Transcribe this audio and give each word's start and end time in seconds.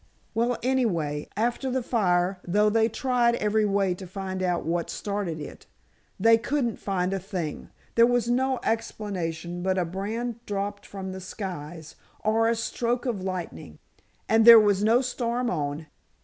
Well, 0.33 0.57
anyway, 0.63 1.29
after 1.37 1.69
the 1.69 1.83
fire, 1.83 2.39
though 2.43 2.71
they 2.71 2.89
tried 2.89 3.35
every 3.35 3.65
way 3.65 3.93
to 3.93 4.07
find 4.07 4.41
out 4.41 4.65
what 4.65 4.89
started 4.89 5.39
it, 5.39 5.67
they 6.19 6.39
couldn't 6.39 6.79
find 6.79 7.13
a 7.13 7.19
thing! 7.19 7.69
There 7.93 8.07
was 8.07 8.27
no 8.27 8.59
explanation 8.63 9.61
but 9.61 9.77
a 9.77 9.85
brand 9.85 10.43
dropped 10.47 10.87
from 10.87 11.11
the 11.11 11.21
skies, 11.21 11.97
or 12.23 12.49
a 12.49 12.55
stroke 12.55 13.05
of 13.05 13.21
lightning! 13.21 13.77
And 14.27 14.43
there 14.43 14.59
was 14.59 14.83
no 14.83 15.01
storm 15.01 15.51
on. 15.51 15.85